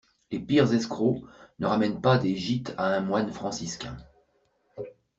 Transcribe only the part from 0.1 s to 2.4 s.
Les pires escrocs ne ramènent pas des